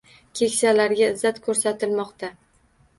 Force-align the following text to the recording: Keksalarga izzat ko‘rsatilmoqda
Keksalarga 0.39 1.11
izzat 1.11 1.39
ko‘rsatilmoqda 1.47 2.35